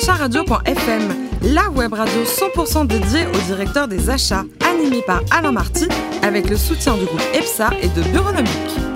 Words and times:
acharadio.fm, 0.00 1.28
la 1.52 1.68
web 1.70 1.92
radio 1.92 2.22
100% 2.24 2.86
dédiée 2.86 3.26
au 3.26 3.38
directeur 3.46 3.86
des 3.86 4.08
achats, 4.08 4.44
animée 4.66 5.02
par 5.06 5.20
Alain 5.30 5.52
Marty, 5.52 5.88
avec 6.22 6.48
le 6.48 6.56
soutien 6.56 6.94
du 6.96 7.04
groupe 7.04 7.22
EPSA 7.34 7.70
et 7.82 7.88
de 7.88 8.02
Bureaunomique. 8.08 8.89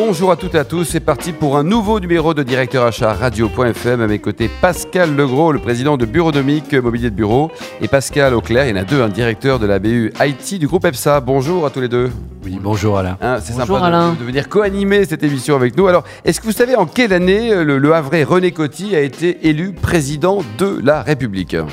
Bonjour 0.00 0.30
à 0.30 0.36
toutes 0.36 0.54
et 0.54 0.58
à 0.58 0.64
tous, 0.64 0.84
c'est 0.84 1.00
parti 1.00 1.32
pour 1.32 1.56
un 1.58 1.64
nouveau 1.64 1.98
numéro 1.98 2.32
de 2.32 2.44
Directeur 2.44 2.84
Achat 2.84 3.14
Radio.fm. 3.14 4.00
À 4.00 4.06
mes 4.06 4.20
côtés, 4.20 4.48
Pascal 4.60 5.16
Legros, 5.16 5.50
le 5.50 5.58
président 5.58 5.96
de 5.96 6.06
Bureaunomique 6.06 6.72
Mobilier 6.72 7.10
de 7.10 7.16
Bureau, 7.16 7.50
et 7.80 7.88
Pascal 7.88 8.32
Auclair, 8.32 8.66
il 8.66 8.70
y 8.70 8.72
en 8.78 8.80
a 8.80 8.84
deux, 8.84 9.02
un 9.02 9.08
directeur 9.08 9.58
de 9.58 9.66
la 9.66 9.80
BU 9.80 10.12
IT 10.20 10.60
du 10.60 10.68
groupe 10.68 10.84
EPSA. 10.84 11.20
Bonjour 11.20 11.66
à 11.66 11.70
tous 11.70 11.80
les 11.80 11.88
deux. 11.88 12.12
Oui, 12.44 12.60
bonjour 12.62 12.96
Alain. 12.96 13.18
Hein, 13.20 13.38
c'est 13.42 13.54
sympa 13.54 14.14
De, 14.20 14.24
venir 14.24 14.48
co-animer 14.48 15.04
cette 15.04 15.24
émission 15.24 15.56
avec 15.56 15.76
nous. 15.76 15.88
Alors, 15.88 16.04
est-ce 16.24 16.40
que 16.40 16.46
vous 16.46 16.52
savez 16.52 16.76
en 16.76 16.86
quelle 16.86 17.12
année 17.12 17.52
le, 17.64 17.78
le 17.78 17.92
Havrais 17.92 18.22
René 18.22 18.52
Coty 18.52 18.94
a 18.94 19.00
été 19.00 19.48
élu 19.48 19.72
président 19.72 20.44
de 20.58 20.78
la 20.80 21.02
République? 21.02 21.54
Euh, 21.54 21.64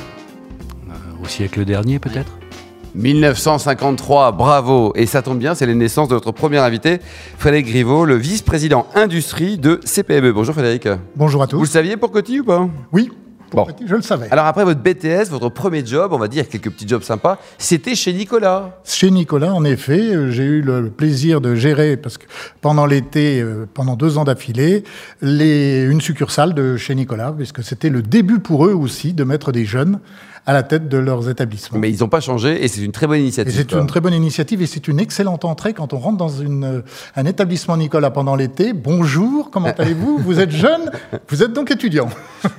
Au 1.23 1.27
siècle 1.27 1.63
dernier, 1.63 1.99
peut-être? 1.99 2.31
1953, 2.95 4.31
bravo. 4.31 4.93
Et 4.95 5.05
ça 5.05 5.21
tombe 5.21 5.37
bien, 5.37 5.53
c'est 5.55 5.65
la 5.65 5.73
naissance 5.73 6.07
de 6.07 6.13
notre 6.13 6.31
premier 6.31 6.57
invité, 6.57 6.99
Frédéric 7.37 7.67
Griveaux, 7.67 8.05
le 8.05 8.15
vice-président 8.15 8.87
industrie 8.95 9.57
de 9.57 9.79
CPME. 9.83 10.31
Bonjour 10.31 10.53
Frédéric. 10.53 10.87
Bonjour 11.15 11.43
à 11.43 11.47
tous. 11.47 11.57
Vous 11.57 11.63
le 11.63 11.69
saviez 11.69 11.97
pour 11.97 12.11
Coty 12.11 12.39
ou 12.39 12.45
pas? 12.45 12.67
Oui. 12.91 13.11
Bon. 13.55 13.67
Je 13.85 13.95
le 13.95 14.01
savais. 14.01 14.27
Alors 14.31 14.45
après 14.45 14.65
votre 14.65 14.81
BTS, 14.81 15.29
votre 15.29 15.49
premier 15.49 15.85
job, 15.85 16.11
on 16.13 16.17
va 16.17 16.27
dire 16.27 16.47
quelques 16.49 16.69
petits 16.69 16.87
jobs 16.87 17.03
sympas, 17.03 17.37
c'était 17.57 17.95
chez 17.95 18.13
Nicolas. 18.13 18.79
Chez 18.83 19.11
Nicolas, 19.11 19.53
en 19.53 19.63
effet, 19.63 20.31
j'ai 20.31 20.43
eu 20.43 20.61
le 20.61 20.89
plaisir 20.89 21.41
de 21.41 21.55
gérer, 21.55 21.97
parce 21.97 22.17
que 22.17 22.25
pendant 22.61 22.85
l'été, 22.85 23.41
euh, 23.41 23.65
pendant 23.73 23.95
deux 23.95 24.17
ans 24.17 24.23
d'affilée, 24.23 24.83
une 25.21 26.01
succursale 26.01 26.53
de 26.53 26.77
chez 26.77 26.95
Nicolas, 26.95 27.31
puisque 27.31 27.63
c'était 27.63 27.89
le 27.89 28.01
début 28.01 28.39
pour 28.39 28.65
eux 28.65 28.73
aussi 28.73 29.13
de 29.13 29.23
mettre 29.23 29.51
des 29.51 29.65
jeunes 29.65 29.99
à 30.47 30.53
la 30.53 30.63
tête 30.63 30.87
de 30.87 30.97
leurs 30.97 31.27
établissements. 31.29 31.79
Mais 31.79 31.91
ils 31.91 32.01
n'ont 32.01 32.07
pas 32.07 32.19
changé 32.19 32.63
et 32.63 32.67
c'est 32.67 32.81
une 32.81 32.91
très 32.91 33.07
bonne 33.07 33.19
initiative. 33.19 33.53
C'est 33.55 33.71
une 33.71 33.87
très 33.87 33.99
bonne 33.99 34.13
initiative 34.13 34.61
et 34.61 34.67
c'est 34.67 34.87
une 34.87 34.99
excellente 34.99 35.43
entrée 35.43 35.73
quand 35.73 35.93
on 35.93 35.97
rentre 35.97 36.17
dans 36.17 36.29
une, 36.29 36.63
euh, 36.63 36.81
un 37.15 37.25
établissement 37.25 37.77
Nicolas 37.77 38.11
pendant 38.11 38.35
l'été. 38.35 38.73
Bonjour, 38.73 39.49
comment 39.49 39.73
allez-vous? 39.77 40.19
Vous 40.19 40.39
êtes 40.39 40.51
jeune? 40.51 40.91
Vous 41.29 41.41
êtes 41.41 41.51
donc 41.51 41.71
étudiant. 41.71 42.09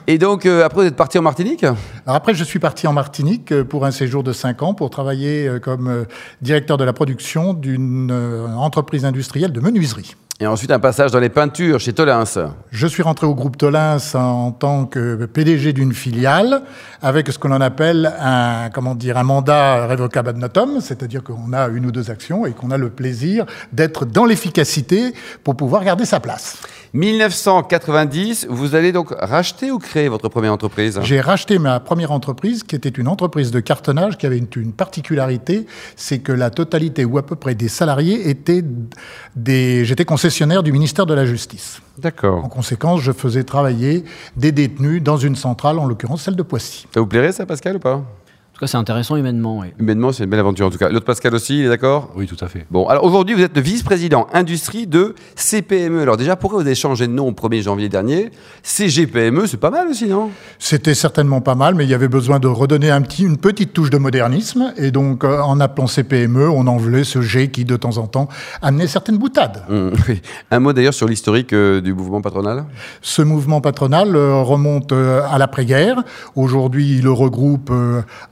Et 0.09 0.19
donc 0.19 0.47
euh, 0.47 0.65
après 0.65 0.86
êtes 0.87 0.97
parti 0.97 1.19
en 1.19 1.23
Martinique? 1.23 1.65
Alors 1.65 2.17
Après 2.17 2.35
je 2.35 2.45
suis 2.45 2.59
parti 2.59 2.87
en 2.87 2.93
Martinique 2.93 3.53
euh, 3.53 3.65
pour 3.65 3.85
un 3.85 3.91
séjour 3.91 4.23
de 4.23 4.33
5 4.33 4.63
ans 4.63 4.75
pour 4.75 4.91
travailler 4.91 5.51
comme 5.63 6.07
directeur 6.41 6.77
de 6.77 6.85
la 6.85 6.93
production 6.93 7.53
d'une 7.53 8.13
entreprise 8.57 9.05
industrielle 9.05 9.53
de 9.53 9.61
menuiserie. 9.61 10.15
Et 10.39 10.47
ensuite 10.47 10.71
un 10.71 10.79
passage 10.79 11.13
dans 11.13 11.19
les 11.19 11.31
peintures 11.31 11.81
chez 11.81 11.95
Tolins. 11.95 12.25
Je 12.71 12.87
suis 12.87 13.03
rentré 13.03 13.27
au 13.27 13.35
groupe 13.35 13.57
Tolins 13.57 13.97
en 14.13 14.53
tant 14.53 14.85
que 14.85 15.25
PDG 15.25 15.73
d'une 15.73 15.95
filiale 15.95 16.61
avec 17.01 17.33
ce 17.33 17.39
que 17.39 17.49
l'on 17.49 17.63
appelle 17.63 18.13
un, 18.21 18.69
comment 18.69 18.95
dire, 18.95 19.17
un 19.17 19.23
mandat 19.23 19.87
révocable 19.87 20.29
ad 20.29 20.37
notum, 20.37 20.83
c'est-à-dire 20.83 21.25
qu'on 21.25 21.55
a 21.55 21.69
une 21.69 21.87
ou 21.87 21.91
deux 21.91 22.11
actions 22.11 22.45
et 22.45 22.53
qu'on 22.53 22.71
a 22.71 22.77
le 22.77 22.91
plaisir 22.91 23.47
d'être 23.73 24.05
dans 24.05 24.27
l'efficacité 24.27 25.15
pour 25.43 25.57
pouvoir 25.57 25.83
garder 25.85 26.05
sa 26.05 26.21
place. 26.21 26.59
1990, 26.95 28.47
vous 28.49 28.75
allez 28.75 28.93
donc 28.93 29.15
racheter 29.19 29.71
ou 29.71 29.79
créer 29.79 30.09
votre 30.09 30.29
première 30.29 30.53
entreprise? 30.53 30.99
J'ai 31.03 31.21
racheté 31.21 31.59
ma 31.59 31.81
première 31.81 32.13
entreprise 32.13 32.63
qui 32.63 32.77
était 32.77 32.89
une 32.89 33.09
entreprise 33.09 33.51
de 33.51 33.61
cartonnage 33.61 34.17
qui 34.19 34.27
avait 34.27 34.39
une, 34.39 34.49
une 34.57 34.73
particularité, 34.73 35.67
c'est 35.97 36.19
que 36.19 36.33
la 36.33 36.51
totalité 36.51 37.05
ou 37.05 37.19
à 37.19 37.27
peu 37.27 37.37
près 37.37 37.55
des 37.55 37.69
salariés 37.69 38.29
étaient 38.29 38.65
des... 39.35 39.85
J'étais 39.85 40.05
concessionnaire 40.05 40.63
du 40.63 40.73
ministère 40.73 41.07
de 41.07 41.15
la 41.15 41.27
Justice. 41.27 41.81
D'accord. 41.99 42.45
En 42.45 42.49
conséquence, 42.49 43.01
je 43.01 43.13
faisais 43.13 43.45
travailler 43.45 44.05
des 44.37 44.53
détenus 44.53 45.03
dans 45.03 45.17
une 45.17 45.37
centrale, 45.37 45.79
en 45.79 45.87
l'occurrence 45.87 46.23
celle 46.23 46.37
de 46.37 46.43
Poissy. 46.43 46.87
Ça 46.93 47.01
vous 47.01 47.07
plairait 47.07 47.33
ça, 47.33 47.47
Pascal, 47.47 47.77
ou 47.77 47.81
pas? 47.81 48.03
Tout 48.57 48.61
cas, 48.61 48.69
c'est 48.69 48.79
intéressant 48.79 49.17
humainement. 49.17 49.59
Oui. 49.59 49.67
Humainement, 49.79 50.13
c'est 50.13 50.25
une 50.25 50.31
belle 50.31 50.41
aventure 50.41 50.67
en 50.67 50.71
tout 50.71 50.79
cas. 50.79 50.89
L'autre 50.89 51.05
Pascal 51.05 51.35
aussi, 51.35 51.59
il 51.59 51.67
est 51.67 51.69
d'accord? 51.69 52.11
Oui, 52.17 52.27
tout 52.27 52.43
à 52.43 52.49
fait. 52.49 52.65
Bon, 52.71 52.87
alors 52.87 53.05
aujourd'hui, 53.05 53.35
vous 53.35 53.43
êtes 53.43 53.55
le 53.55 53.61
vice-président 53.61 54.29
industrie 54.33 54.87
de 54.87 55.15
CPME. 55.35 56.01
Alors 56.01 56.17
déjà, 56.17 56.37
pourquoi 56.37 56.61
vous 56.61 56.67
avez 56.67 56.75
changé 56.75 57.07
de 57.07 57.13
nom 57.13 57.29
au 57.29 57.33
1er 57.33 57.61
janvier 57.61 57.91
dernier? 57.91 58.31
CGPME, 58.63 59.47
c'est 59.47 59.59
pas 59.59 59.69
mal 59.69 59.89
aussi, 59.89 60.09
non? 60.09 60.31
C'était 60.59 60.95
certainement 60.95 61.43
pas 61.43 61.55
mal, 61.55 61.75
mais 61.75 61.85
il 61.85 61.91
y 61.91 61.95
avait 61.95 62.09
besoin 62.09 62.39
de 62.39 62.49
redonner 62.49 62.91
un 62.91 63.03
petit, 63.03 63.25
une 63.25 63.37
petite 63.37 63.75
touche 63.75 63.91
de 63.91 63.99
modernisme. 63.99 64.73
Et 64.79 64.91
donc, 64.91 65.25
euh, 65.25 65.39
en 65.41 65.61
appelant 65.61 65.87
CPME, 65.87 66.49
on 66.49 66.67
en 66.67 66.79
voulait 66.79 67.05
ce 67.05 67.21
G 67.21 67.51
qui, 67.51 67.67
de 67.67 67.77
temps 67.77 67.99
en 67.99 68.07
temps, 68.07 68.27
amenait 68.63 68.87
certaines 68.87 69.19
boutades. 69.19 69.65
Mmh, 69.69 69.91
un 70.51 70.61
mot 70.61 70.73
d'ailleurs 70.73 70.95
sur 70.95 71.07
l'historique 71.07 71.53
euh, 71.53 71.83
du 71.83 71.93
mouvement 71.93 72.23
patronal? 72.23 72.65
Ce 73.03 73.21
mouvement 73.21 73.61
patronal 73.61 74.17
euh, 74.17 74.41
remonte 74.41 74.93
à 74.93 75.37
l'après-guerre. 75.37 76.03
Aujourd'hui, 76.37 76.97
il 76.97 77.07
regroupe 77.07 77.71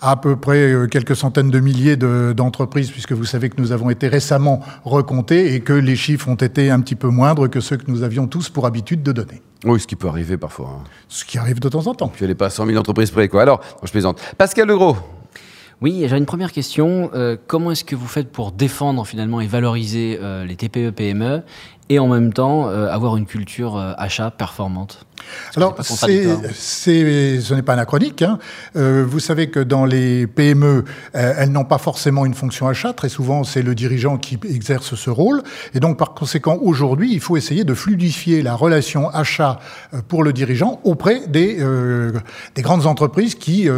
à 0.01 0.14
peu 0.17 0.37
près 0.37 0.73
quelques 0.91 1.17
centaines 1.17 1.51
de 1.51 1.61
milliers 1.61 1.97
d'entreprises, 1.97 2.91
puisque 2.91 3.13
vous 3.13 3.25
savez 3.25 3.51
que 3.51 3.61
nous 3.61 3.73
avons 3.73 3.91
été 3.91 4.09
récemment 4.09 4.61
recomptés 4.85 5.55
et 5.55 5.61
que 5.61 5.73
les 5.73 5.97
chiffres 5.97 6.29
ont 6.29 6.35
été 6.35 6.71
un 6.71 6.81
petit 6.81 6.95
peu 6.95 7.09
moindres 7.09 7.49
que 7.49 7.61
ceux 7.61 7.77
que 7.77 7.91
nous 7.91 8.03
avions 8.03 8.27
tous 8.27 8.49
pour 8.49 8.67
habitude 8.67 9.03
de 9.03 9.13
donner. 9.13 9.43
Oui, 9.65 9.81
ce 9.81 9.87
qui 9.87 9.97
peut 9.97 10.09
arriver 10.09 10.37
parfois. 10.37 10.79
Hein. 10.81 10.85
Ce 11.09 11.25
qui 11.25 11.39
arrive 11.39 11.61
de 11.61 11.69
temps 11.69 11.87
en 11.87 11.95
temps. 11.95 12.09
Puis 12.09 12.25
elle 12.25 12.31
n'est 12.31 12.35
pas 12.35 12.47
à 12.47 12.51
100 12.51 12.67
000 12.67 12.79
entreprises 12.79 13.11
près, 13.11 13.29
quoi. 13.29 13.43
Alors, 13.43 13.61
je 13.83 13.91
plaisante. 13.91 14.21
Pascal 14.37 14.69
Legros. 14.69 14.97
Oui, 15.81 16.05
j'ai 16.07 16.17
une 16.17 16.27
première 16.27 16.53
question. 16.53 17.11
Euh, 17.15 17.37
comment 17.47 17.71
est-ce 17.71 17.85
que 17.85 17.97
vous 17.97 18.07
faites 18.07 18.31
pour 18.31 18.53
défendre 18.53 19.07
finalement 19.07 19.41
et 19.41 19.47
valoriser 19.47 20.19
euh, 20.23 20.45
les 20.45 20.57
TPE-PME 20.57 21.43
et 21.89 21.99
en 21.99 22.09
même 22.09 22.33
temps 22.33 22.69
euh, 22.69 22.89
avoir 22.89 23.17
une 23.17 23.27
culture 23.27 23.77
achat 23.99 24.31
performante 24.31 25.07
alors, 25.57 25.77
ce 25.85 27.55
n'est 27.55 27.63
pas 27.63 27.75
anachronique. 27.75 28.23
Hein. 28.23 28.39
Euh, 28.77 29.05
vous 29.07 29.21
savez 29.21 29.51
que 29.51 29.61
dans 29.61 29.85
les 29.85 30.27
PME, 30.27 30.85
euh, 31.15 31.35
elles 31.37 31.51
n'ont 31.51 31.65
pas 31.65 31.79
forcément 31.79 32.27
une 32.27 32.35
fonction 32.35 32.67
achat. 32.67 32.93
Très 32.93 33.09
souvent, 33.09 33.45
c'est 33.45 33.63
le 33.63 33.75
dirigeant 33.75 34.17
qui 34.17 34.39
exerce 34.49 34.95
ce 34.95 35.11
rôle. 35.11 35.43
Et 35.75 35.81
donc, 35.81 35.97
par 35.99 36.15
conséquent, 36.15 36.59
aujourd'hui, 36.61 37.13
il 37.13 37.21
faut 37.21 37.37
essayer 37.37 37.65
de 37.65 37.75
fluidifier 37.75 38.43
la 38.43 38.55
relation 38.55 39.09
achat 39.11 39.61
euh, 39.93 40.01
pour 40.07 40.25
le 40.25 40.33
dirigeant 40.33 40.81
auprès 40.85 41.27
des, 41.29 41.59
des 42.55 42.63
grandes 42.63 42.87
entreprises 42.87 43.35
qui 43.35 43.69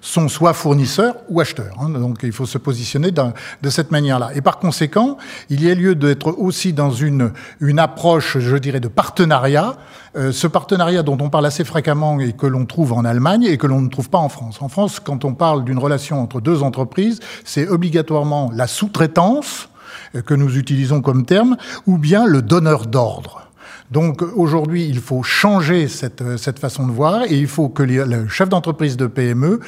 sont 0.00 0.28
soit 0.28 0.52
fournisseurs 0.52 1.16
ou 1.28 1.40
acheteurs. 1.40 1.74
Hein. 1.80 1.88
Donc, 1.90 2.20
il 2.22 2.32
faut 2.32 2.46
se 2.46 2.58
positionner 2.58 3.10
de 3.10 3.70
cette 3.70 3.90
manière-là. 3.90 4.30
Et 4.34 4.40
par 4.40 4.58
conséquent, 4.58 5.16
il 5.50 5.64
y 5.64 5.70
a 5.70 5.74
lieu 5.74 5.94
d'être 5.94 6.34
aussi 6.38 6.72
dans 6.72 6.90
une, 6.90 7.32
une 7.60 7.78
approche, 7.78 8.38
je 8.38 8.56
dirais, 8.56 8.80
de 8.80 8.88
partenariat. 8.88 9.76
ce 10.14 10.46
partenariat 10.46 11.02
dont 11.02 11.16
on 11.20 11.30
parle 11.30 11.46
assez 11.46 11.64
fréquemment 11.64 12.20
et 12.20 12.32
que 12.32 12.46
l'on 12.46 12.66
trouve 12.66 12.92
en 12.92 13.04
Allemagne 13.04 13.44
et 13.44 13.58
que 13.58 13.66
l'on 13.66 13.80
ne 13.80 13.88
trouve 13.88 14.10
pas 14.10 14.18
en 14.18 14.28
France. 14.28 14.60
En 14.60 14.68
France, 14.68 15.00
quand 15.00 15.24
on 15.24 15.34
parle 15.34 15.64
d'une 15.64 15.78
relation 15.78 16.20
entre 16.20 16.40
deux 16.40 16.62
entreprises, 16.62 17.20
c'est 17.44 17.68
obligatoirement 17.68 18.50
la 18.54 18.66
sous-traitance, 18.66 19.68
euh, 20.14 20.22
que 20.22 20.34
nous 20.34 20.58
utilisons 20.58 21.00
comme 21.00 21.24
terme, 21.24 21.56
ou 21.86 21.98
bien 21.98 22.26
le 22.26 22.42
donneur 22.42 22.86
d'ordre. 22.86 23.48
Donc 23.90 24.22
aujourd'hui, 24.22 24.86
il 24.86 25.00
faut 25.00 25.22
changer 25.22 25.88
cette, 25.88 26.22
euh, 26.22 26.36
cette, 26.36 26.58
façon 26.58 26.86
de 26.86 26.92
voir 26.92 27.24
et 27.24 27.36
il 27.36 27.46
faut 27.46 27.68
que 27.68 27.82
le 27.82 28.28
chef 28.28 28.48
d'entreprise 28.48 28.96
de 28.96 29.06
PME 29.06 29.60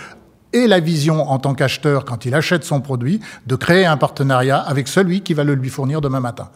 ait 0.52 0.66
la 0.66 0.80
vision 0.80 1.28
en 1.30 1.38
tant 1.38 1.54
qu'acheteur, 1.54 2.04
quand 2.04 2.24
il 2.24 2.34
achète 2.34 2.64
son 2.64 2.80
produit, 2.80 3.20
de 3.46 3.56
créer 3.56 3.84
un 3.84 3.96
partenariat 3.96 4.58
avec 4.58 4.88
celui 4.88 5.20
qui 5.20 5.34
va 5.34 5.44
le 5.44 5.54
lui 5.54 5.68
fournir 5.68 6.00
demain 6.00 6.20
matin. 6.20 6.48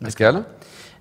Pascal 0.00 0.44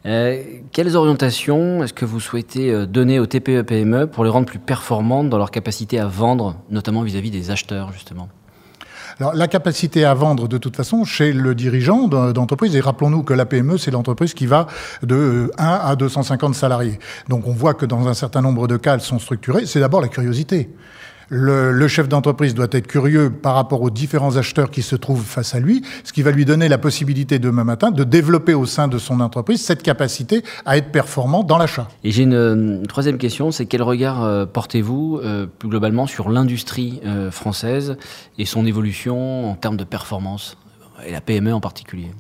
euh, 0.05 0.43
quelles 0.71 0.95
orientations 0.95 1.83
est-ce 1.83 1.93
que 1.93 2.05
vous 2.05 2.19
souhaitez 2.19 2.71
euh, 2.71 2.85
donner 2.85 3.19
aux 3.19 3.25
TPE-PME 3.25 4.05
pour 4.05 4.23
les 4.23 4.29
rendre 4.29 4.45
plus 4.45 4.59
performantes 4.59 5.31
dans 5.31 5.39
leur 5.39 5.49
capacité 5.49 5.99
à 5.99 6.05
vendre, 6.05 6.57
notamment 6.69 7.01
vis-à-vis 7.01 7.31
des 7.31 7.49
acheteurs, 7.49 7.91
justement? 7.91 8.29
Alors, 9.19 9.33
la 9.33 9.47
capacité 9.47 10.05
à 10.05 10.13
vendre, 10.13 10.47
de 10.47 10.59
toute 10.59 10.75
façon, 10.75 11.05
chez 11.05 11.33
le 11.33 11.55
dirigeant 11.55 12.07
d'entreprise, 12.07 12.75
et 12.75 12.81
rappelons-nous 12.81 13.23
que 13.23 13.33
la 13.33 13.47
PME, 13.47 13.79
c'est 13.79 13.89
l'entreprise 13.89 14.35
qui 14.35 14.45
va 14.45 14.67
de 15.01 15.51
1 15.57 15.65
à 15.65 15.95
250 15.95 16.53
salariés. 16.53 16.99
Donc, 17.27 17.47
on 17.47 17.53
voit 17.53 17.73
que 17.73 17.87
dans 17.87 18.07
un 18.07 18.13
certain 18.13 18.41
nombre 18.41 18.67
de 18.67 18.77
cas, 18.77 18.93
elles 18.95 19.01
sont 19.01 19.17
structurées. 19.17 19.65
C'est 19.65 19.79
d'abord 19.79 20.01
la 20.01 20.09
curiosité. 20.09 20.69
Le, 21.29 21.87
chef 21.87 22.07
d'entreprise 22.07 22.53
doit 22.53 22.67
être 22.71 22.87
curieux 22.87 23.29
par 23.29 23.55
rapport 23.55 23.81
aux 23.81 23.89
différents 23.89 24.37
acheteurs 24.37 24.69
qui 24.69 24.81
se 24.81 24.95
trouvent 24.95 25.23
face 25.23 25.55
à 25.55 25.59
lui, 25.59 25.81
ce 26.03 26.13
qui 26.13 26.21
va 26.21 26.31
lui 26.31 26.45
donner 26.45 26.67
la 26.67 26.77
possibilité 26.77 27.39
demain 27.39 27.63
matin 27.63 27.91
de 27.91 28.03
développer 28.03 28.53
au 28.53 28.65
sein 28.65 28.87
de 28.87 28.97
son 28.97 29.19
entreprise 29.19 29.61
cette 29.61 29.83
capacité 29.83 30.43
à 30.65 30.77
être 30.77 30.91
performant 30.91 31.43
dans 31.43 31.57
l'achat. 31.57 31.87
Et 32.03 32.11
j'ai 32.11 32.23
une, 32.23 32.83
troisième 32.87 33.17
question, 33.17 33.51
c'est 33.51 33.65
quel 33.65 33.81
regard 33.81 34.23
euh, 34.23 34.45
portez-vous 34.45 35.19
euh, 35.23 35.47
plus 35.47 35.69
globalement 35.69 36.07
sur 36.07 36.29
l'industrie 36.29 36.99
euh, 37.05 37.31
française 37.31 37.97
et 38.37 38.45
son 38.45 38.65
évolution 38.65 39.51
en 39.51 39.55
termes 39.55 39.77
de 39.77 39.83
performance? 39.83 40.57
Et 41.05 41.11
la 41.11 41.21
PME 41.21 41.53
en 41.53 41.61
particulier 41.61 42.11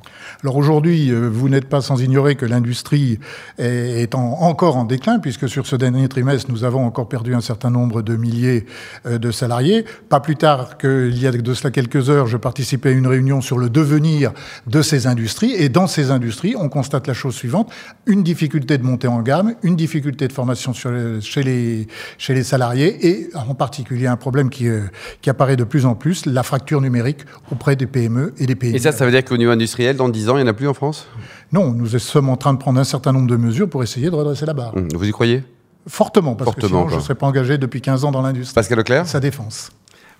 alors 0.43 0.57
aujourd'hui, 0.57 1.11
euh, 1.11 1.29
vous 1.29 1.49
n'êtes 1.49 1.67
pas 1.67 1.81
sans 1.81 2.01
ignorer 2.01 2.35
que 2.35 2.45
l'industrie 2.45 3.19
est, 3.57 4.13
encore 4.15 4.77
en 4.77 4.85
déclin, 4.85 5.19
puisque 5.19 5.49
sur 5.49 5.65
ce 5.65 5.75
dernier 5.75 6.07
trimestre, 6.07 6.51
nous 6.51 6.63
avons 6.63 6.85
encore 6.85 7.09
perdu 7.09 7.33
un 7.33 7.41
certain 7.41 7.69
nombre 7.69 8.01
de 8.01 8.15
milliers 8.15 8.65
euh, 9.05 9.17
de 9.17 9.31
salariés. 9.31 9.85
Pas 10.09 10.19
plus 10.19 10.35
tard 10.35 10.77
qu'il 10.77 11.17
y 11.19 11.27
a 11.27 11.31
de 11.31 11.53
cela 11.53 11.71
quelques 11.71 12.09
heures, 12.09 12.27
je 12.27 12.37
participais 12.37 12.89
à 12.89 12.91
une 12.91 13.07
réunion 13.07 13.41
sur 13.41 13.57
le 13.57 13.69
devenir 13.69 14.33
de 14.67 14.81
ces 14.81 15.07
industries. 15.07 15.53
Et 15.53 15.69
dans 15.69 15.87
ces 15.87 16.11
industries, 16.11 16.55
on 16.57 16.69
constate 16.69 17.07
la 17.07 17.13
chose 17.13 17.35
suivante, 17.35 17.71
une 18.05 18.23
difficulté 18.23 18.77
de 18.77 18.83
montée 18.83 19.07
en 19.07 19.21
gamme, 19.21 19.55
une 19.63 19.75
difficulté 19.75 20.27
de 20.27 20.33
formation 20.33 20.73
chez, 20.73 21.43
les, 21.43 22.43
salariés, 22.43 23.07
et 23.07 23.29
en 23.35 23.55
particulier 23.55 24.07
un 24.07 24.17
problème 24.17 24.49
qui, 24.49 24.67
euh, 24.67 24.81
qui 25.21 25.29
apparaît 25.29 25.55
de 25.55 25.63
plus 25.63 25.85
en 25.85 25.95
plus, 25.95 26.25
la 26.25 26.43
fracture 26.43 26.81
numérique 26.81 27.21
auprès 27.51 27.75
des 27.75 27.87
PME 27.87 28.33
et 28.37 28.45
des 28.45 28.55
PME. 28.55 28.64
Et 28.73 28.79
ça, 28.79 28.91
ça 28.91 29.05
veut 29.05 29.11
dire 29.11 29.23
qu'au 29.23 29.37
niveau 29.37 29.51
industriel, 29.51 29.95
dans 29.95 30.09
10 30.09 30.29
ans, 30.29 30.37
il 30.37 30.43
n'y 30.43 30.47
en 30.47 30.51
a 30.51 30.53
plus 30.53 30.67
en 30.67 30.73
France? 30.73 31.07
Non, 31.51 31.71
nous 31.71 31.87
sommes 31.99 32.29
en 32.29 32.37
train 32.37 32.53
de 32.53 32.59
prendre 32.59 32.79
un 32.79 32.83
certain 32.83 33.11
nombre 33.11 33.27
de 33.27 33.35
mesures 33.35 33.69
pour 33.69 33.83
essayer 33.83 34.09
de 34.09 34.15
redresser 34.15 34.45
la 34.45 34.53
barre. 34.53 34.75
Hum, 34.75 34.87
vous 34.93 35.07
y 35.07 35.11
croyez? 35.11 35.43
Fortement, 35.87 36.35
parce 36.35 36.55
que 36.55 36.65
sinon 36.65 36.89
je 36.89 36.95
ne 36.95 36.99
serais 36.99 37.15
pas 37.15 37.27
engagé 37.27 37.59
depuis 37.59 37.79
15 37.79 38.05
ans 38.05 38.11
dans 38.11 38.23
l'industrie. 38.23 38.55
Pascal 38.55 38.79
Leclerc 38.79 39.07
Sa 39.07 39.19
défense. 39.19 39.69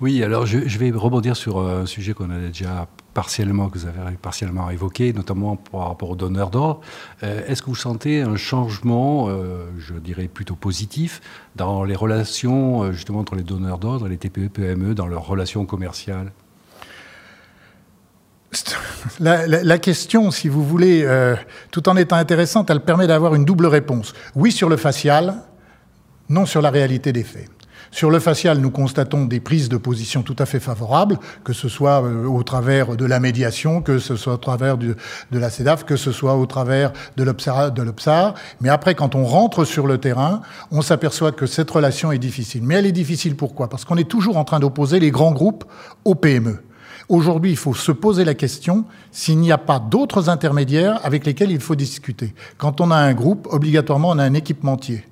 Oui, 0.01 0.21
alors 0.23 0.45
je, 0.45 0.77
vais 0.77 0.91
rebondir 0.91 1.37
sur 1.37 1.59
un 1.59 1.85
sujet 1.85 2.13
qu'on 2.13 2.29
a 2.29 2.37
déjà 2.37 2.87
partiellement, 3.13 3.69
que 3.69 3.79
vous 3.79 3.85
avez 3.87 4.17
partiellement 4.21 4.69
évoqué, 4.69 5.13
notamment 5.13 5.55
par 5.55 5.87
rapport 5.87 6.09
aux 6.09 6.15
donneurs 6.17 6.49
d'ordre. 6.49 6.81
Euh, 7.23 7.41
est-ce 7.47 7.61
que 7.61 7.67
vous 7.67 7.75
sentez 7.75 8.21
un 8.21 8.35
changement, 8.35 9.27
euh, 9.29 9.67
je 9.79 9.93
dirais 9.93 10.27
plutôt 10.27 10.55
positif, 10.55 11.21
dans 11.55 11.85
les 11.85 11.95
relations 11.95 12.83
euh, 12.83 12.91
justement 12.91 13.19
entre 13.19 13.35
les 13.35 13.43
donneurs 13.43 13.77
d'ordre 13.77 14.07
et 14.07 14.09
les 14.09 14.17
TPE, 14.17 14.49
PME, 14.49 14.95
dans 14.95 15.07
leurs 15.07 15.25
relations 15.25 15.65
commerciales? 15.65 16.33
La, 19.19 19.77
question, 19.77 20.31
si 20.31 20.47
vous 20.49 20.63
voulez, 20.63 21.03
euh, 21.03 21.35
tout 21.71 21.87
en 21.89 21.95
étant 21.95 22.15
intéressante, 22.15 22.69
elle 22.69 22.81
permet 22.81 23.07
d'avoir 23.07 23.35
une 23.35 23.45
double 23.45 23.65
réponse. 23.65 24.13
Oui 24.35 24.51
sur 24.51 24.69
le 24.69 24.77
facial, 24.77 25.35
non 26.29 26.45
sur 26.45 26.61
la 26.61 26.69
réalité 26.69 27.11
des 27.11 27.23
faits. 27.23 27.49
Sur 27.91 28.11
le 28.11 28.19
facial, 28.19 28.57
nous 28.57 28.71
constatons 28.71 29.23
des 29.23 29.39
prises 29.39 29.69
de 29.69 29.77
position 29.77 30.21
tout 30.21 30.35
à 30.39 30.45
fait 30.45 30.59
favorables, 30.59 31.17
que 31.45 31.53
ce 31.53 31.69
soit 31.69 32.03
euh, 32.03 32.25
au 32.25 32.43
travers 32.43 32.97
de 32.97 33.05
la 33.05 33.21
médiation, 33.21 33.81
que 33.81 33.99
ce 33.99 34.17
soit 34.17 34.33
au 34.33 34.37
travers 34.37 34.77
de 34.77 34.95
la 35.31 35.49
CEDAF, 35.49 35.85
que 35.85 35.95
ce 35.95 36.11
soit 36.11 36.35
au 36.35 36.45
travers 36.45 36.91
de 37.15 37.23
l'OPSAR. 37.23 38.33
Mais 38.59 38.69
après, 38.69 38.95
quand 38.95 39.15
on 39.15 39.23
rentre 39.23 39.63
sur 39.63 39.87
le 39.87 39.97
terrain, 39.97 40.41
on 40.71 40.81
s'aperçoit 40.81 41.31
que 41.31 41.45
cette 41.45 41.71
relation 41.71 42.11
est 42.11 42.17
difficile. 42.17 42.63
Mais 42.63 42.75
elle 42.75 42.85
est 42.85 42.91
difficile 42.91 43.35
pourquoi? 43.37 43.69
Parce 43.69 43.85
qu'on 43.85 43.97
est 43.97 44.09
toujours 44.09 44.37
en 44.37 44.43
train 44.43 44.59
d'opposer 44.59 44.99
les 44.99 45.11
grands 45.11 45.31
groupes 45.31 45.63
aux 46.03 46.15
PME. 46.15 46.59
Aujourd'hui, 47.07 47.51
il 47.51 47.57
faut 47.57 47.75
se 47.75 47.91
poser 47.91 48.25
la 48.25 48.33
question 48.33 48.85
s'il 49.11 49.37
n'y 49.37 49.51
a 49.51 49.59
pas 49.59 49.79
d'autres 49.79 50.29
intermédiaires 50.29 50.99
avec 51.03 51.25
lesquels 51.25 51.51
il 51.51 51.59
faut 51.59 51.75
discuter. 51.75 52.33
Quand 52.57 52.81
on 52.81 52.89
a 52.89 52.95
un 52.95 53.13
groupe, 53.13 53.47
obligatoirement, 53.51 54.09
on 54.09 54.17
a 54.17 54.23
un 54.23 54.33
équipementier. 54.33 55.05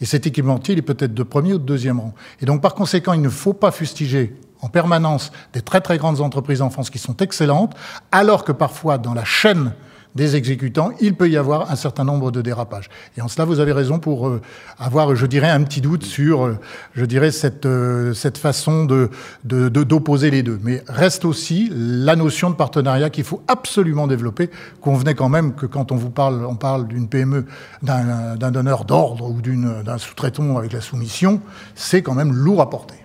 Et 0.00 0.06
cet 0.06 0.26
équipementier, 0.26 0.74
il 0.74 0.78
est 0.78 0.82
peut-être 0.82 1.14
de 1.14 1.22
premier 1.22 1.54
ou 1.54 1.58
de 1.58 1.64
deuxième 1.64 2.00
rang. 2.00 2.14
Et 2.40 2.46
donc, 2.46 2.60
par 2.62 2.74
conséquent, 2.74 3.12
il 3.12 3.22
ne 3.22 3.28
faut 3.28 3.52
pas 3.52 3.70
fustiger 3.70 4.34
en 4.60 4.68
permanence 4.68 5.30
des 5.52 5.62
très 5.62 5.80
très 5.80 5.98
grandes 5.98 6.20
entreprises 6.20 6.62
en 6.62 6.70
France 6.70 6.90
qui 6.90 6.98
sont 6.98 7.16
excellentes, 7.18 7.74
alors 8.10 8.44
que 8.44 8.52
parfois, 8.52 8.98
dans 8.98 9.14
la 9.14 9.24
chaîne 9.24 9.72
des 10.16 10.34
exécutants, 10.34 10.90
il 11.00 11.14
peut 11.14 11.28
y 11.28 11.36
avoir 11.36 11.70
un 11.70 11.76
certain 11.76 12.04
nombre 12.04 12.32
de 12.32 12.42
dérapages. 12.42 12.88
Et 13.16 13.22
en 13.22 13.28
cela, 13.28 13.44
vous 13.44 13.60
avez 13.60 13.72
raison 13.72 13.98
pour 13.98 14.28
euh, 14.28 14.40
avoir, 14.78 15.14
je 15.14 15.26
dirais, 15.26 15.50
un 15.50 15.62
petit 15.62 15.80
doute 15.80 16.04
sur, 16.04 16.46
euh, 16.46 16.58
je 16.94 17.04
dirais, 17.04 17.30
cette, 17.30 17.66
euh, 17.66 18.14
cette 18.14 18.38
façon 18.38 18.84
de, 18.84 19.10
d'opposer 19.44 20.30
les 20.30 20.42
deux. 20.42 20.58
Mais 20.62 20.82
reste 20.88 21.24
aussi 21.24 21.70
la 21.72 22.16
notion 22.16 22.50
de 22.50 22.56
partenariat 22.56 23.10
qu'il 23.10 23.24
faut 23.24 23.42
absolument 23.46 24.06
développer. 24.06 24.50
Convenez 24.80 25.14
quand 25.14 25.28
même 25.28 25.54
que 25.54 25.66
quand 25.66 25.92
on 25.92 25.96
vous 25.96 26.10
parle, 26.10 26.44
on 26.46 26.56
parle 26.56 26.88
d'une 26.88 27.08
PME, 27.08 27.44
d'un, 27.82 28.36
d'un 28.36 28.50
donneur 28.50 28.84
d'ordre 28.84 29.30
ou 29.30 29.40
d'une, 29.42 29.82
d'un 29.82 29.98
sous-traitant 29.98 30.56
avec 30.56 30.72
la 30.72 30.80
soumission, 30.80 31.40
c'est 31.74 32.02
quand 32.02 32.14
même 32.14 32.32
lourd 32.32 32.62
à 32.62 32.70
porter. 32.70 32.96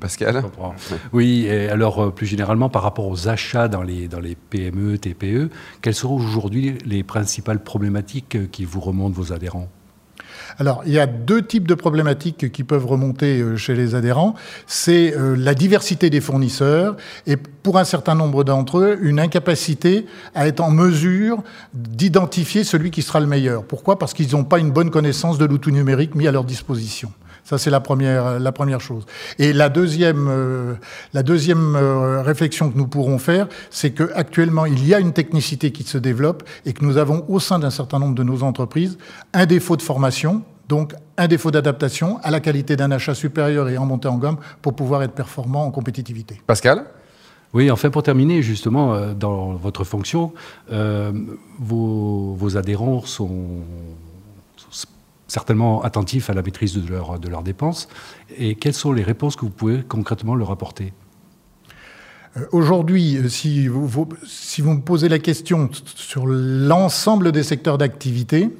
Pascal 0.00 0.42
Oui, 1.12 1.46
et 1.46 1.68
alors 1.68 2.02
euh, 2.02 2.10
plus 2.10 2.26
généralement 2.26 2.68
par 2.68 2.82
rapport 2.82 3.08
aux 3.08 3.28
achats 3.28 3.68
dans 3.68 3.82
les, 3.82 4.08
dans 4.08 4.20
les 4.20 4.34
PME, 4.34 4.98
TPE, 4.98 5.50
quelles 5.80 5.94
seront 5.94 6.16
aujourd'hui 6.16 6.78
les 6.84 7.02
principales 7.02 7.62
problématiques 7.62 8.36
euh, 8.36 8.46
qui 8.50 8.64
vous 8.64 8.80
remontent 8.80 9.14
vos 9.14 9.32
adhérents? 9.32 9.68
Alors, 10.58 10.82
il 10.84 10.92
y 10.92 10.98
a 10.98 11.06
deux 11.06 11.42
types 11.42 11.66
de 11.66 11.74
problématiques 11.74 12.52
qui 12.52 12.64
peuvent 12.64 12.84
remonter 12.84 13.40
euh, 13.40 13.56
chez 13.56 13.74
les 13.74 13.94
adhérents. 13.94 14.34
C'est 14.66 15.14
la 15.18 15.54
diversité 15.54 16.10
des 16.10 16.20
fournisseurs 16.20 16.96
et 17.26 17.36
pour 17.36 17.78
un 17.78 17.84
certain 17.84 18.14
nombre 18.14 18.44
d'entre 18.44 18.78
eux, 18.78 18.98
une 19.02 19.20
incapacité 19.20 20.06
à 20.34 20.46
être 20.46 20.60
en 20.60 20.70
mesure 20.70 21.42
d'identifier 21.74 22.64
celui 22.64 22.90
qui 22.90 23.02
sera 23.02 23.20
le 23.20 23.26
meilleur. 23.26 23.64
Pourquoi? 23.64 23.98
Parce 23.98 24.14
qu'ils 24.14 24.32
n'ont 24.32 24.44
pas 24.44 24.58
une 24.58 24.70
bonne 24.72 24.90
connaissance 24.90 25.38
de 25.38 25.44
l'outil 25.44 25.72
numérique 25.72 26.14
mis 26.14 26.26
à 26.26 26.32
leur 26.32 26.44
disposition. 26.44 27.12
Ça, 27.44 27.58
c'est 27.58 27.70
la 27.70 27.80
première, 27.80 28.38
la 28.38 28.52
première 28.52 28.80
chose. 28.80 29.04
Et 29.38 29.52
la 29.52 29.68
deuxième, 29.68 30.28
euh, 30.28 30.74
la 31.12 31.22
deuxième 31.22 31.74
euh, 31.74 32.22
réflexion 32.22 32.70
que 32.70 32.78
nous 32.78 32.86
pourrons 32.86 33.18
faire, 33.18 33.48
c'est 33.70 33.90
qu'actuellement, 33.90 34.64
il 34.64 34.86
y 34.86 34.94
a 34.94 35.00
une 35.00 35.12
technicité 35.12 35.72
qui 35.72 35.82
se 35.82 35.98
développe 35.98 36.44
et 36.66 36.72
que 36.72 36.84
nous 36.84 36.98
avons 36.98 37.24
au 37.28 37.40
sein 37.40 37.58
d'un 37.58 37.70
certain 37.70 37.98
nombre 37.98 38.14
de 38.14 38.22
nos 38.22 38.42
entreprises 38.44 38.96
un 39.32 39.46
défaut 39.46 39.76
de 39.76 39.82
formation, 39.82 40.42
donc 40.68 40.94
un 41.16 41.26
défaut 41.26 41.50
d'adaptation 41.50 42.18
à 42.22 42.30
la 42.30 42.38
qualité 42.38 42.76
d'un 42.76 42.92
achat 42.92 43.14
supérieur 43.14 43.68
et 43.68 43.76
en 43.76 43.86
montée 43.86 44.08
en 44.08 44.18
gomme 44.18 44.38
pour 44.62 44.74
pouvoir 44.74 45.02
être 45.02 45.14
performant 45.14 45.64
en 45.64 45.70
compétitivité. 45.70 46.40
Pascal? 46.46 46.84
Oui, 47.54 47.70
enfin 47.70 47.90
pour 47.90 48.02
terminer, 48.02 48.40
justement, 48.40 48.94
euh, 48.94 49.12
dans 49.12 49.54
votre 49.54 49.84
fonction, 49.84 50.32
vos, 50.70 52.34
vos, 52.34 52.56
adhérents 52.56 53.02
sont 53.04 53.58
certainement 55.32 55.82
attentifs 55.82 56.28
à 56.28 56.34
la 56.34 56.42
maîtrise 56.42 56.74
de, 56.74 56.86
leur, 56.86 57.18
de 57.18 57.28
leurs 57.28 57.42
dépenses. 57.42 57.88
Et 58.36 58.54
quelles 58.54 58.74
sont 58.74 58.92
les 58.92 59.02
réponses 59.02 59.34
que 59.34 59.46
vous 59.46 59.50
pouvez 59.50 59.82
concrètement 59.82 60.34
leur 60.34 60.50
apporter? 60.50 60.92
Euh, 62.36 62.40
Aujourd'hui, 62.52 63.16
euh, 63.16 63.28
si 63.28 63.66
vous, 63.66 64.08
si 64.26 64.60
vous 64.60 64.74
me 64.74 64.82
posez 64.82 65.08
la 65.08 65.18
question 65.18 65.70
sur 65.94 66.26
l'ensemble 66.26 67.32
des 67.32 67.42
secteurs 67.42 67.78
d'activité, 67.78 68.50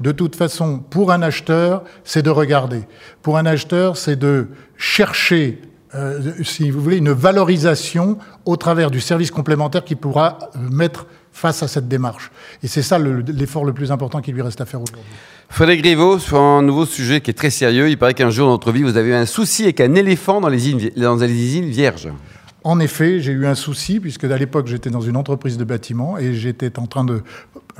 de 0.00 0.10
toute 0.10 0.36
façon, 0.36 0.78
pour 0.78 1.12
un 1.12 1.20
acheteur, 1.20 1.84
c'est 2.02 2.22
de 2.22 2.30
regarder. 2.30 2.82
Pour 3.20 3.36
un 3.36 3.44
acheteur, 3.44 3.98
c'est 3.98 4.16
de 4.16 4.48
chercher, 4.78 5.60
euh, 5.94 6.32
si 6.42 6.70
vous 6.70 6.80
voulez, 6.80 6.96
une 6.96 7.12
valorisation 7.12 8.16
au 8.46 8.56
travers 8.56 8.90
du 8.90 9.00
service 9.00 9.30
complémentaire 9.30 9.84
qui 9.84 9.96
pourra 9.96 10.38
mettre 10.54 11.06
face 11.36 11.62
à 11.62 11.68
cette 11.68 11.86
démarche. 11.86 12.30
Et 12.62 12.66
c'est 12.66 12.80
ça 12.80 12.98
l'effort 12.98 13.66
le, 13.66 13.74
plus 13.74 13.92
important 13.92 14.22
qui 14.22 14.32
lui 14.32 14.40
reste 14.40 14.62
à 14.62 14.64
faire 14.64 14.80
aujourd'hui. 14.80 15.04
Frédéric 15.50 15.82
Griveaux, 15.82 16.18
sur 16.18 16.40
un 16.40 16.62
nouveau 16.62 16.86
sujet 16.86 17.20
qui 17.20 17.30
est 17.30 17.34
très 17.34 17.50
sérieux. 17.50 17.90
Il 17.90 17.98
paraît 17.98 18.14
qu'un 18.14 18.30
jour 18.30 18.46
dans 18.46 18.52
votre 18.52 18.72
vie, 18.72 18.82
vous 18.82 18.96
avez 18.96 19.10
eu 19.10 19.14
un 19.14 19.26
souci 19.26 19.64
avec 19.64 19.80
un 19.82 19.94
éléphant 19.94 20.40
dans 20.40 20.48
les 20.48 20.70
îles, 20.70 20.92
dans 20.96 21.16
les 21.16 21.56
îles 21.58 21.68
Vierges. 21.68 22.08
En 22.64 22.80
effet, 22.80 23.20
j'ai 23.20 23.32
eu 23.32 23.46
un 23.46 23.54
souci, 23.54 24.00
puisque 24.00 24.24
à 24.24 24.38
l'époque, 24.38 24.66
j'étais 24.66 24.88
dans 24.88 25.02
une 25.02 25.16
entreprise 25.16 25.58
de 25.58 25.64
bâtiment 25.64 26.16
et 26.16 26.32
j'étais 26.32 26.78
en 26.78 26.86
train 26.86 27.04
de. 27.04 27.22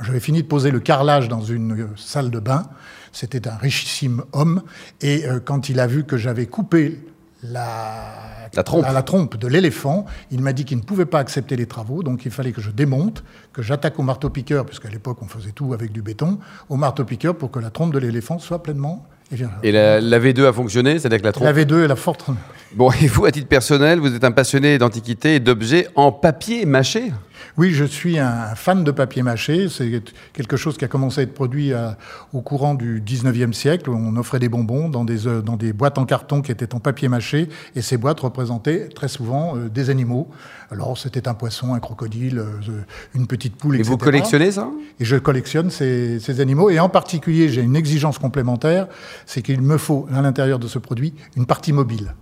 J'avais 0.03 0.19
fini 0.19 0.43
de 0.43 0.47
poser 0.47 0.69
le 0.69 0.79
carrelage 0.79 1.27
dans 1.27 1.41
une 1.41 1.87
salle 1.95 2.29
de 2.29 2.39
bain. 2.39 2.63
C'était 3.11 3.47
un 3.47 3.55
richissime 3.55 4.21
homme. 4.33 4.61
Et 5.01 5.25
euh, 5.25 5.39
quand 5.43 5.69
il 5.69 5.79
a 5.79 5.87
vu 5.87 6.03
que 6.03 6.15
j'avais 6.15 6.45
coupé 6.45 6.99
la, 7.51 8.63
trompe. 8.63 8.85
la 8.91 9.03
trompe 9.03 9.37
de 9.37 9.47
l'éléphant. 9.47 10.05
Il 10.31 10.41
m'a 10.41 10.53
dit 10.53 10.65
qu'il 10.65 10.77
ne 10.77 10.83
pouvait 10.83 11.05
pas 11.05 11.19
accepter 11.19 11.55
les 11.55 11.65
travaux, 11.65 12.03
donc 12.03 12.25
il 12.25 12.31
fallait 12.31 12.51
que 12.51 12.61
je 12.61 12.71
démonte, 12.71 13.23
que 13.53 13.61
j'attaque 13.61 13.99
au 13.99 14.03
marteau-piqueur, 14.03 14.65
puisqu'à 14.65 14.89
l'époque 14.89 15.17
on 15.21 15.27
faisait 15.27 15.51
tout 15.51 15.73
avec 15.73 15.91
du 15.91 16.01
béton, 16.01 16.39
au 16.69 16.75
marteau-piqueur 16.75 17.35
pour 17.35 17.51
que 17.51 17.59
la 17.59 17.69
trompe 17.69 17.93
de 17.93 17.99
l'éléphant 17.99 18.39
soit 18.39 18.63
pleinement 18.63 19.05
et 19.63 19.71
la, 19.71 19.99
V2 20.19 20.47
a 20.47 20.53
fonctionné, 20.53 20.99
c'est-à-dire 20.99 21.19
que 21.19 21.25
la 21.25 21.31
trompe... 21.31 21.45
La 21.45 21.53
V2 21.53 21.83
est 21.83 21.87
la 21.87 21.95
forte. 21.95 22.25
Bon, 22.75 22.91
et 22.91 23.07
vous, 23.07 23.25
à 23.25 23.31
titre 23.31 23.47
personnel, 23.47 23.99
vous 23.99 24.13
êtes 24.13 24.23
un 24.23 24.31
passionné 24.31 24.77
d'antiquités 24.77 25.35
et 25.35 25.39
d'objets 25.39 25.87
en 25.95 26.11
papier 26.11 26.65
mâché? 26.65 27.11
Oui, 27.57 27.71
je 27.71 27.85
suis 27.85 28.19
un 28.19 28.55
fan 28.55 28.83
de 28.83 28.91
papier 28.91 29.23
mâché. 29.23 29.67
C'est 29.69 30.03
quelque 30.33 30.57
chose 30.57 30.77
qui 30.77 30.85
a 30.85 30.87
commencé 30.87 31.21
à 31.21 31.23
être 31.23 31.33
produit 31.33 31.71
au 32.33 32.41
courant 32.41 32.75
du 32.75 33.01
19e 33.01 33.53
siècle. 33.53 33.89
On 33.89 34.15
offrait 34.17 34.39
des 34.39 34.49
bonbons 34.49 34.89
dans 34.89 35.05
des, 35.05 35.27
euh, 35.27 35.41
dans 35.41 35.55
des 35.55 35.73
boîtes 35.73 35.97
en 35.97 36.05
carton 36.05 36.41
qui 36.41 36.51
étaient 36.51 36.75
en 36.75 36.79
papier 36.79 37.07
mâché, 37.07 37.49
et 37.75 37.81
ces 37.81 37.97
boîtes 37.97 38.19
représentaient 38.19 38.89
très 38.89 39.07
souvent 39.07 39.55
euh, 39.55 39.69
des 39.69 39.89
animaux. 39.89 40.29
Alors, 40.69 40.97
c'était 40.97 41.27
un 41.27 41.33
poisson, 41.33 41.73
un 41.73 41.79
crocodile, 41.79 42.39
euh, 42.39 42.83
une 43.15 43.27
petite 43.27 43.55
poule, 43.55 43.75
etc. 43.75 43.87
Et 43.87 43.91
vous 43.91 43.97
collectionnez 43.97 44.51
ça? 44.51 44.69
Et 44.99 45.05
je 45.05 45.15
collectionne 45.15 45.69
ces, 45.69 46.19
ces 46.19 46.41
animaux. 46.41 46.69
Et 46.69 46.79
en 46.79 46.89
particulier, 46.89 47.49
j'ai 47.49 47.61
une 47.61 47.75
exigence 47.75 48.19
complémentaire 48.19 48.87
c'est 49.25 49.41
qu'il 49.41 49.61
me 49.61 49.77
faut, 49.77 50.07
à 50.13 50.21
l'intérieur 50.21 50.59
de 50.59 50.67
ce 50.67 50.79
produit, 50.79 51.13
une 51.35 51.45
partie 51.45 51.73
mobile. 51.73 52.13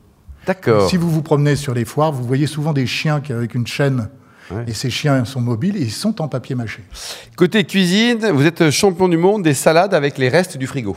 D'accord. 0.45 0.89
Si 0.89 0.97
vous 0.97 1.09
vous 1.09 1.21
promenez 1.21 1.55
sur 1.55 1.73
les 1.73 1.85
foires, 1.85 2.11
vous 2.11 2.23
voyez 2.23 2.47
souvent 2.47 2.73
des 2.73 2.85
chiens 2.85 3.21
avec 3.29 3.55
une 3.55 3.67
chaîne. 3.67 4.09
Et 4.67 4.73
ces 4.73 4.91
chiens 4.91 5.25
sont 5.25 5.41
mobiles 5.41 5.75
et 5.75 5.81
ils 5.81 5.91
sont 5.91 6.21
en 6.21 6.27
papier 6.27 6.53
mâché. 6.53 6.83
Côté 7.35 7.63
cuisine, 7.63 8.19
vous 8.31 8.45
êtes 8.45 8.69
champion 8.69 9.07
du 9.07 9.17
monde 9.17 9.41
des 9.41 9.55
salades 9.55 9.95
avec 9.95 10.19
les 10.19 10.29
restes 10.29 10.57
du 10.57 10.67
frigo. 10.67 10.95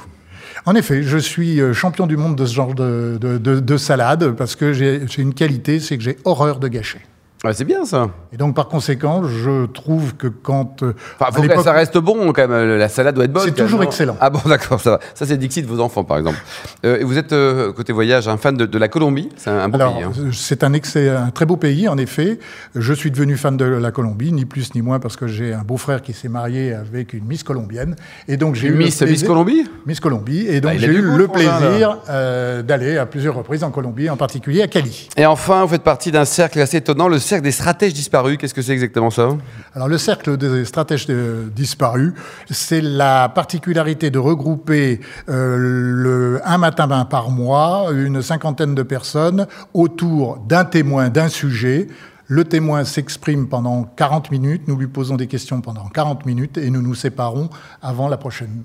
En 0.67 0.75
effet, 0.75 1.03
je 1.03 1.17
suis 1.17 1.61
euh, 1.61 1.73
champion 1.73 2.07
du 2.07 2.19
monde 2.19 2.37
de 2.37 2.45
ce 2.45 2.55
genre 2.55 2.75
de, 2.75 3.19
de, 3.19 3.39
de 3.39 3.77
salade 3.79 4.33
parce 4.33 4.55
que 4.55 4.75
j'ai 4.75 5.01
une 5.17 5.33
qualité, 5.33 5.81
c'est 5.81 5.97
que 5.97 6.05
j'ai 6.05 6.19
horreur 6.25 6.59
de 6.59 6.69
gâcher. 6.69 7.01
C'est 7.53 7.65
bien 7.65 7.85
ça. 7.85 8.09
Et 8.33 8.37
donc 8.37 8.55
par 8.57 8.69
conséquent, 8.69 9.23
je 9.25 9.67
trouve 9.67 10.17
que 10.17 10.27
quand... 10.27 10.83
Euh, 10.83 10.95
enfin, 11.19 11.33
faut 11.33 11.43
que 11.43 11.63
ça 11.63 11.73
reste 11.73 11.97
bon 11.99 12.33
quand 12.33 12.49
même, 12.49 12.77
la 12.77 12.89
salade 12.89 13.15
doit 13.15 13.25
être 13.25 13.33
bonne. 13.33 13.45
C'est 13.45 13.55
toujours 13.55 13.83
excellent. 13.83 14.17
Ah 14.21 14.29
bon 14.29 14.41
d'accord, 14.47 14.81
ça 14.81 14.91
va. 14.93 15.01
Ça 15.15 15.25
c'est 15.25 15.37
Dixit 15.37 15.65
de 15.65 15.71
vos 15.71 15.81
enfants 15.81 16.03
par 16.03 16.19
exemple. 16.19 16.39
Euh, 16.85 16.99
vous 17.05 17.17
êtes, 17.17 17.33
euh, 17.33 17.73
côté 17.73 17.93
voyage, 17.93 18.27
un 18.27 18.39
fan 18.39 18.57
de, 18.57 18.79
la 18.79 18.89
Colombie 18.89 19.29
C'est 19.37 19.51
un, 19.51 19.69
beau 19.69 19.79
pays. 19.79 20.03
Hein. 20.03 20.13
C'est 20.33 20.65
un, 20.65 20.75
un, 20.75 21.31
très 21.31 21.47
beau 21.47 21.57
pays 21.57 21.89
en 21.89 21.97
effet. 21.97 22.41
Je 22.75 22.93
suis 22.93 23.11
devenu 23.11 23.37
fan 23.37 23.57
de 23.57 23.65
la 23.65 23.91
Colombie, 23.93 24.33
ni 24.33 24.45
plus 24.45 24.75
ni 24.75 24.83
moins 24.83 24.99
parce 24.99 25.17
que 25.17 25.29
j'ai 25.29 25.53
un 25.53 25.63
beau-frère 25.63 26.03
qui 26.03 26.13
s'est 26.13 26.29
marié 26.29 26.75
avec 26.75 27.13
une 27.13 27.25
Miss 27.25 27.45
colombienne. 27.45 27.95
Et 28.27 28.37
donc 28.37 28.57
j'ai 28.57 28.69
eu 28.69 28.73
Miss, 28.75 29.01
Miss 29.03 29.23
Colombie? 29.23 29.65
Miss 29.87 30.01
Colombie. 30.01 30.47
Et 30.49 30.61
donc 30.61 30.73
bah, 30.73 30.79
j'ai 30.79 30.89
eu 30.89 31.03
le 31.03 31.29
plaisir 31.29 31.99
d'aller 32.65 32.99
à 32.99 33.07
plusieurs 33.07 33.37
reprises 33.37 33.63
en 33.63 33.71
Colombie, 33.71 34.11
en 34.11 34.17
particulier 34.17 34.63
à 34.63 34.67
Cali. 34.67 35.09
Et 35.17 35.25
enfin, 35.25 35.63
vous 35.63 35.69
faites 35.69 35.83
partie 35.83 36.11
d'un 36.11 36.25
cercle 36.25 36.61
assez 36.61 36.79
étonnant, 36.79 37.07
le 37.09 37.19
cercle 37.29 37.45
des 37.45 37.53
stratèges 37.53 37.93
disparus. 37.93 38.39
Qu'est-ce 38.39 38.55
que 38.55 38.63
c'est 38.63 38.73
exactement 38.73 39.11
ça? 39.11 39.37
Alors 39.75 39.89
le 39.89 39.99
cercle 39.99 40.37
des 40.37 40.65
stratèges 40.65 41.07
disparus, 41.07 42.15
c'est 42.51 42.81
la 42.81 43.29
particularité 43.29 44.11
de 44.11 44.19
regrouper 44.19 45.01
euh, 45.29 46.41
un 46.45 46.59
matin 46.59 46.89
par 47.05 47.31
mois 47.31 47.91
une 47.93 48.23
cinquantaine 48.23 48.75
de 48.75 48.83
personnes 48.83 49.47
autour 49.75 50.39
d'un 50.39 50.65
témoin 50.65 51.11
d'un 51.11 51.29
sujet. 51.29 51.89
Le 52.27 52.45
témoin 52.45 52.85
s'exprime 52.85 53.49
pendant 53.49 53.85
40 53.85 54.31
minutes, 54.31 54.63
nous 54.67 54.77
lui 54.77 54.87
posons 54.87 55.17
des 55.17 55.27
questions 55.27 55.61
pendant 55.61 55.87
40 55.89 56.27
minutes 56.27 56.59
et 56.59 56.71
nous 56.71 56.83
nous 56.83 56.95
séparons 56.95 57.51
avant 57.83 58.09
la 58.09 58.17
prochaine. 58.17 58.65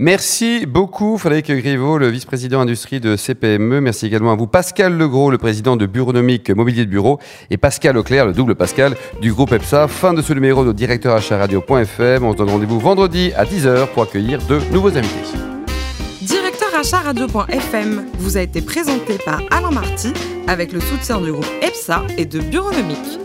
Merci 0.00 0.66
beaucoup 0.66 1.18
Frédéric 1.18 1.52
Griveau, 1.52 1.98
le 1.98 2.08
vice-président 2.08 2.60
industrie 2.60 2.98
de 2.98 3.14
CPME. 3.14 3.80
Merci 3.80 4.06
également 4.06 4.32
à 4.32 4.34
vous 4.34 4.48
Pascal 4.48 4.98
Legros, 4.98 5.30
le 5.30 5.38
président 5.38 5.76
de 5.76 5.86
Bureaunomique 5.86 6.50
Mobilier 6.50 6.84
de 6.84 6.90
Bureau 6.90 7.20
et 7.50 7.58
Pascal 7.58 7.96
Auclair, 7.96 8.26
le 8.26 8.32
double 8.32 8.56
Pascal 8.56 8.96
du 9.20 9.32
groupe 9.32 9.52
EPSA. 9.52 9.86
Fin 9.86 10.12
de 10.12 10.20
ce 10.20 10.32
numéro 10.32 10.64
de 10.64 10.72
directeur. 10.72 11.16
On 11.16 11.20
se 11.20 12.36
donne 12.36 12.50
rendez-vous 12.50 12.80
vendredi 12.80 13.30
à 13.36 13.44
10h 13.44 13.86
pour 13.88 14.02
accueillir 14.02 14.44
de 14.48 14.58
nouveaux 14.72 14.96
invités. 14.96 15.38
Directeur 16.22 16.70
vous 18.18 18.36
a 18.36 18.40
été 18.40 18.62
présenté 18.62 19.18
par 19.24 19.42
Alain 19.52 19.70
Marty 19.70 20.12
avec 20.48 20.72
le 20.72 20.80
soutien 20.80 21.20
du 21.20 21.30
groupe 21.30 21.46
EPSA 21.62 22.02
et 22.18 22.26
de 22.26 22.40
Bureaunomique. 22.40 23.20